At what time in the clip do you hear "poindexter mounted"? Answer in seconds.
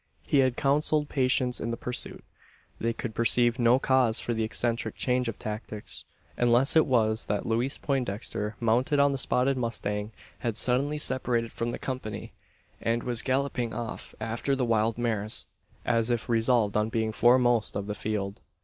7.77-8.99